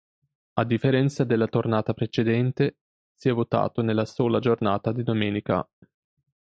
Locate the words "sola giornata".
4.05-4.91